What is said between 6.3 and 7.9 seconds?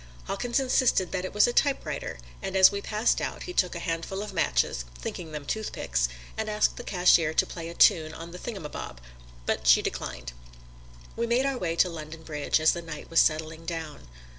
and asked the cashier to play a